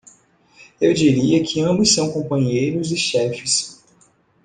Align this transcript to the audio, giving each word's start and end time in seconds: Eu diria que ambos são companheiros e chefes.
Eu 0.81 0.95
diria 0.95 1.43
que 1.43 1.61
ambos 1.61 1.93
são 1.93 2.11
companheiros 2.11 2.91
e 2.91 2.97
chefes. 2.97 3.83